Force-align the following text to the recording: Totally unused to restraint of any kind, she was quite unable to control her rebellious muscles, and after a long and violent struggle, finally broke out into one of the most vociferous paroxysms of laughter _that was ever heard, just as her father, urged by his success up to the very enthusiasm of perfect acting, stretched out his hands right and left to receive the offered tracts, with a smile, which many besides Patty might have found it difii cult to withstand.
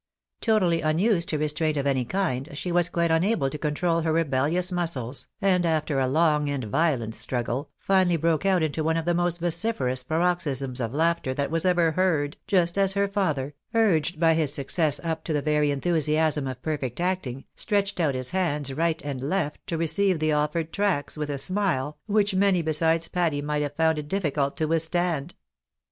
Totally 0.41 0.81
unused 0.81 1.29
to 1.29 1.37
restraint 1.37 1.77
of 1.77 1.85
any 1.85 2.05
kind, 2.05 2.49
she 2.57 2.71
was 2.71 2.89
quite 2.89 3.11
unable 3.11 3.51
to 3.51 3.57
control 3.59 4.01
her 4.01 4.11
rebellious 4.11 4.71
muscles, 4.71 5.27
and 5.43 5.63
after 5.63 5.99
a 5.99 6.07
long 6.07 6.49
and 6.49 6.63
violent 6.63 7.13
struggle, 7.13 7.69
finally 7.77 8.17
broke 8.17 8.43
out 8.43 8.63
into 8.63 8.83
one 8.83 8.97
of 8.97 9.05
the 9.05 9.13
most 9.13 9.39
vociferous 9.39 10.01
paroxysms 10.01 10.81
of 10.81 10.91
laughter 10.95 11.35
_that 11.35 11.51
was 11.51 11.65
ever 11.65 11.91
heard, 11.91 12.35
just 12.47 12.79
as 12.79 12.93
her 12.93 13.07
father, 13.07 13.53
urged 13.75 14.19
by 14.19 14.33
his 14.33 14.51
success 14.51 14.99
up 15.03 15.23
to 15.23 15.33
the 15.33 15.39
very 15.43 15.69
enthusiasm 15.69 16.47
of 16.47 16.59
perfect 16.63 16.99
acting, 16.99 17.45
stretched 17.53 17.99
out 17.99 18.15
his 18.15 18.31
hands 18.31 18.73
right 18.73 19.03
and 19.05 19.21
left 19.21 19.59
to 19.67 19.77
receive 19.77 20.17
the 20.17 20.31
offered 20.31 20.73
tracts, 20.73 21.15
with 21.15 21.29
a 21.29 21.37
smile, 21.37 21.99
which 22.07 22.33
many 22.33 22.63
besides 22.63 23.07
Patty 23.07 23.39
might 23.39 23.61
have 23.61 23.75
found 23.75 23.99
it 23.99 24.07
difii 24.09 24.33
cult 24.33 24.57
to 24.57 24.65
withstand. 24.65 25.35